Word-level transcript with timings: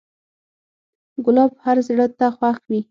ګلاب 1.25 1.51
هر 1.63 1.77
زړه 1.87 2.05
ته 2.17 2.27
خوښ 2.37 2.57
وي. 2.69 2.79